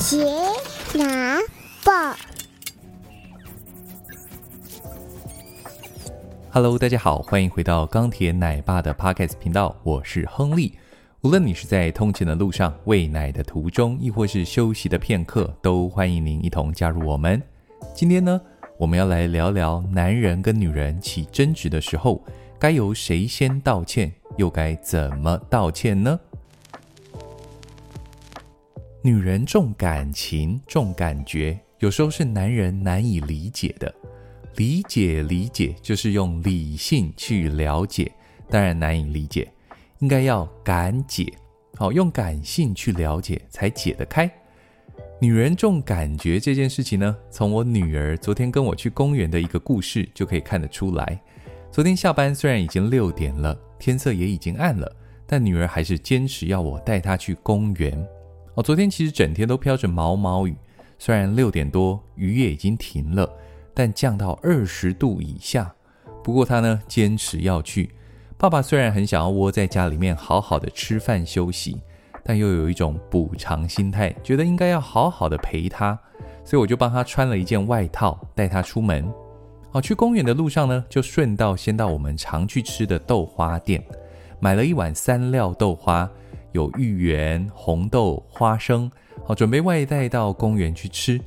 [0.00, 0.24] 杰
[0.94, 1.38] 拿
[1.84, 1.92] 报
[6.50, 10.72] ，Hello，大家好，欢迎回到钢铁奶爸的 Podcast 频道，我是亨利。
[11.20, 17.40] 无论你是在通勤的路上、喂奶的途中，亦或是休息的片刻，都欢迎您一同加入我们。
[17.94, 18.40] 今天呢，
[18.78, 22.24] 我们要来聊聊男人跟女人起争执的时候，
[22.58, 26.18] 该由谁先道歉，又该怎么道歉呢？
[29.02, 33.90] 女人重感情、重感觉，有时候是男人难以理解的。
[34.56, 38.12] 理解理解，就是用理性去了解，
[38.50, 39.50] 当然难以理解，
[40.00, 41.32] 应该要感解。
[41.76, 44.30] 好，用感性去了解才解得开。
[45.18, 51.18] 女人重感觉这件事情呢，从我女儿昨天跟我去公园的一个故事就可以看得出来。
[51.72, 54.94] 昨天下班虽然已经六点了，天色也已经暗了，
[55.26, 58.06] 但女儿还是坚持要我带她去公园。
[58.54, 60.56] 哦，昨天其实整天都飘着毛毛雨，
[60.98, 63.30] 虽然六点多雨也已经停了，
[63.72, 65.72] 但降到二十度以下。
[66.22, 67.90] 不过他呢坚持要去。
[68.36, 71.80] 爸爸虽然很想要窝在家里面好好的吃饭休息，
[72.24, 75.98] 但又有一种补偿心态，觉得应该要好好的陪他，
[76.44, 79.08] 所以我就帮他穿了一件外套，带他出门。
[79.72, 83.80] 哦，去公园的路上呢，就顺道先到我们常去吃的豆花店，
[84.40, 86.10] 买了一碗三料豆花。
[86.52, 88.90] 有芋圆、红豆、花生，
[89.24, 91.20] 好，准备外带到公园去吃。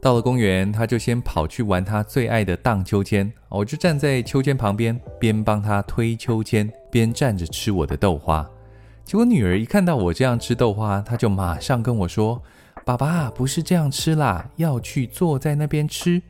[0.00, 8.46] 到了公园，他就先跑去玩他最爱的荡秋千，我就站在秋千旁边，边帮他推秋千，边站着吃我的豆花。
[9.02, 12.42] 结果女儿一看到我这样吃豆花，她就马上跟我说
[12.84, 16.20] ：“爸爸，不是这样吃啦，要去坐在那边吃。”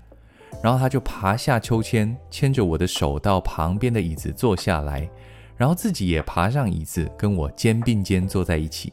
[0.63, 5.09] 然后她就爬下秋千，牵着我的手到旁边的椅子坐下来。
[5.57, 8.93] 然后自己也爬上椅子，跟我肩并肩坐在一起，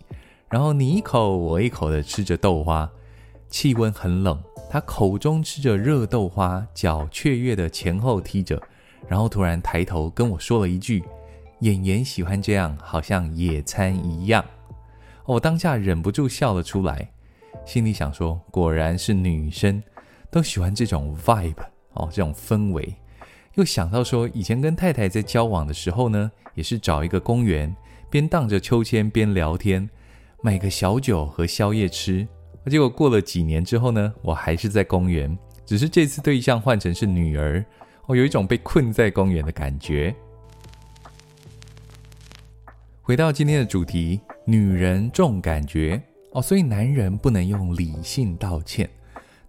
[0.49, 2.89] 然后你一口我一口的吃着豆花，
[3.49, 8.61] 气温很冷，他口中吃着热豆花，脚雀跃的前后踢着，
[9.07, 11.03] 然后突然抬头跟我说了一句
[11.61, 14.45] ：“妍妍喜欢这样，好像野餐一样。”
[15.25, 17.09] 我当下忍不住笑了出来，
[17.65, 19.81] 心里想说：果然是女生
[20.29, 21.55] 都喜欢这种 vibe
[21.93, 22.93] 哦，这种氛围。
[23.55, 27.75] 又想到说，以前跟太太在交往的时候呢，也是找一个公园，
[28.09, 29.89] 边荡着秋千边聊天，
[30.41, 32.27] 买个小酒和宵夜吃。
[32.67, 37.63] 结果过了几年之后呢，我还是在公园，只是这次对象换成是女儿，
[38.05, 40.15] 我有一种被困在公园的感觉。
[43.01, 46.01] 回到今天的主题，女人重感觉
[46.31, 48.89] 哦，所以男人不能用理性道歉。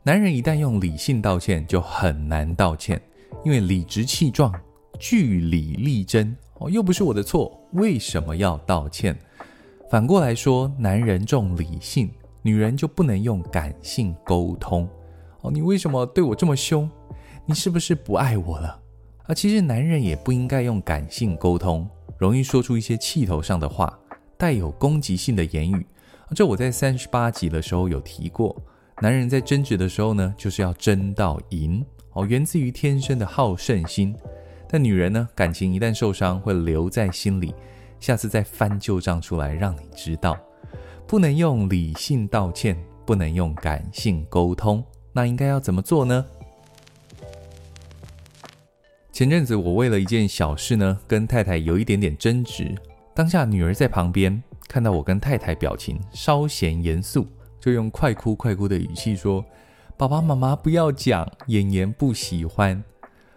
[0.03, 3.01] 男人一旦用理性道歉，就很难道歉。
[3.45, 4.53] 因为理直气壮、
[4.99, 9.19] 据理力争哦，又不是我的错，为什么要道歉？
[9.91, 12.11] 反过来说，男人重理性，
[12.41, 14.89] 女人就不能用感性沟通
[15.41, 15.51] 哦。
[15.51, 16.89] 你为什么对我这么凶？
[17.45, 18.81] 你是不是不爱我了？
[19.25, 21.89] 啊，其实男人也不应该用感性沟通，
[22.19, 23.99] 容易说出一些气头上的话，
[24.39, 25.87] 带有攻击性的言语。
[26.35, 28.57] 这我在三十八集的时候有提过，
[29.01, 31.85] 男人在争执的时候呢，就是要争到赢。
[32.15, 34.15] 哦，源自于天生的好胜心，
[34.69, 37.55] 但女人呢，感情一旦受伤会留在心里，
[37.99, 40.39] 下次再翻旧账出来让你知道。
[41.07, 46.25] 不能用理性道歉，不能用感性沟通，那应该要怎么做呢？
[49.11, 52.75] 前阵子我为了一件小事呢，跟太太有一点点争执，
[53.15, 57.27] 当下女儿在旁边看到我跟太太表情稍显严肃，
[57.59, 59.45] 就用快哭快哭的语气说。
[59.97, 62.83] 爸爸妈妈不要讲，妍妍不喜欢。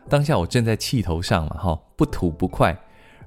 [0.09, 2.75] 当下我正在气头上嘛哈，不吐不快。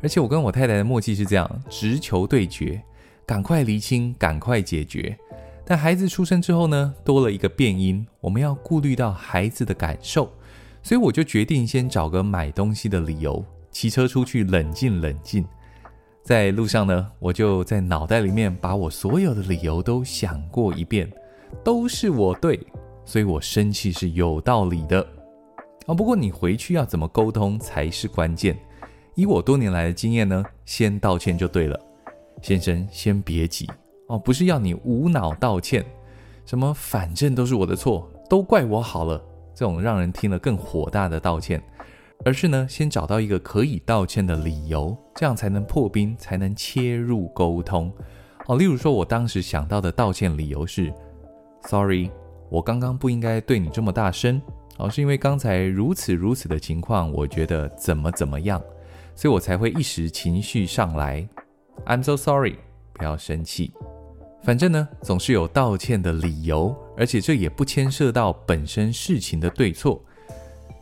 [0.00, 2.82] 而且我跟我太太的默契是这样：直球对决，
[3.26, 5.16] 赶快厘清，赶快解决。
[5.64, 10.32] 但孩子出生之后呢，多了一个变音，我们要顾虑到孩子的感受，
[10.82, 15.44] 所以我就决定先找个买东西的理由，骑车出去冷静冷静。
[16.22, 21.10] 在路上呢，我就在脑袋里面把我所有的理由都想过一遍，
[21.62, 22.58] 都是我对。
[23.08, 25.00] 所以我生气是有道理的
[25.86, 28.54] 啊，不过你回去要怎么沟通才是关键。
[29.14, 31.80] 以我多年来的经验呢，先道歉就对了。
[32.42, 33.66] 先生，先别急
[34.08, 35.82] 哦，不是要你无脑道歉，
[36.44, 39.18] 什么反正都是我的错，都怪我好了，
[39.54, 41.62] 这种让人听了更火大的道歉，
[42.26, 47.90] 而是呢，先找到一个可以道歉的理由，这样才能破冰，才能切入沟通。
[48.48, 50.92] 哦，例如说我当时想到的道歉理由是
[51.62, 52.10] ，Sorry。
[52.50, 54.40] 我刚刚不应该对你这么大声，
[54.78, 58.62] 哦，是因为刚才如此如此的情况，我觉得怎么怎么样，
[59.14, 61.28] 所以我才会一时情绪上来。
[61.86, 62.56] I'm so sorry，
[62.92, 63.72] 不要生气。
[64.42, 70.02] 反正呢，总是有道歉的理由，而且这也不牵涉到本身事情的对错。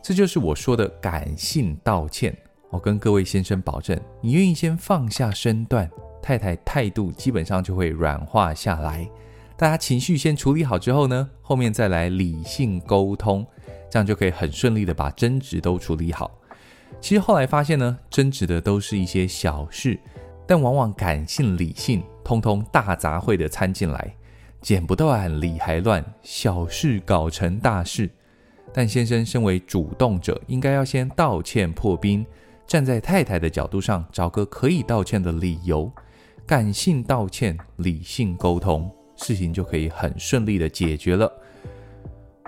[0.01, 2.35] 这就是我说的感性道歉。
[2.69, 5.89] 我跟各位先生保证，你愿意先放下身段，
[6.21, 9.09] 太太态度基本上就会软化下来。
[9.57, 13.43] 大家情绪先处理好之后呢，后面再来理性沟通，
[13.89, 16.29] 这样就可以很顺利的把争执都处理好。
[17.01, 19.99] 其实后来发现呢，争执的都是一些小事，
[20.45, 24.15] 但往往感性理性通通大杂烩的掺进来，
[24.61, 28.07] 剪不断理还乱，小事搞成大事。
[28.71, 32.23] 但先生身为主动者，应该要先道歉破冰，
[32.67, 35.91] 站在太太的角度上找个可以道歉的理由，
[36.45, 38.93] 感性道歉，理性沟通。
[39.17, 41.31] 事情就可以很顺利的解决了。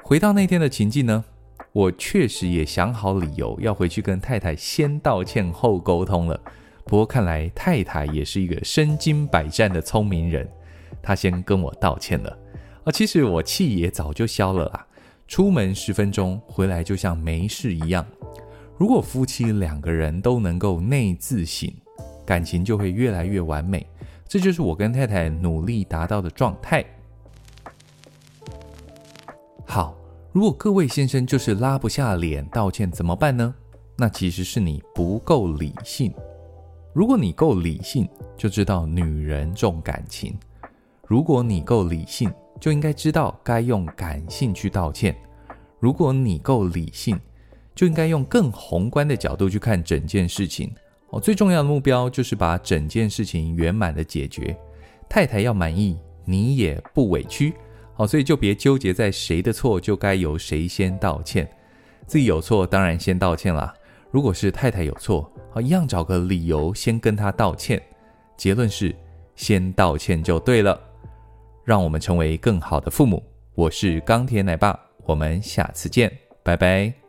[0.03, 1.23] 回到那天的情境呢，
[1.71, 6.39] 我确实也想好理由要回去跟太太先道歉后沟通了。
[6.85, 10.49] 不过看来太太也是一个身经百战的聪明人，
[11.03, 12.35] 她先跟我道歉了。
[12.83, 14.87] 啊，其实我气也早就消了啦。
[15.27, 18.03] 出门十分钟，回来就像没事一样。
[18.77, 21.71] 如果夫妻两个人都能够内自省，
[22.25, 23.85] 感情就会越来越完美。
[24.29, 26.85] 这就是我跟太太努力达到的状态。
[29.65, 29.97] 好，
[30.31, 33.55] 如果各位先生就是拉不下脸道歉怎么办呢？
[33.97, 36.13] 那其实是你不够理性。
[36.93, 40.31] 如果你够理性，就知道女人重感情；
[41.07, 45.11] 如果你够理性，就应该知道该用感性去道歉；
[45.79, 47.19] 如果你够理性，
[47.73, 50.71] 就应该用更宏观的角度去看整件事情。
[51.11, 54.55] 哦，最重要的目标就是把整件事情圆满的解决，
[55.09, 57.53] 太太要满意，你也不委屈。
[57.93, 61.49] 好，所以就别纠结在谁的错就该由谁先道歉，
[62.05, 63.73] 自己有错当然先道歉啦。
[64.11, 67.81] 如果是太太有错，好，一样找个理由先跟她道歉。
[68.37, 68.95] 结论是
[69.35, 70.79] 先道歉就对了，
[71.65, 73.21] 让我们成为更好的父母。
[73.53, 76.11] 我是钢铁奶爸，我们下次见，
[76.43, 77.08] 拜拜。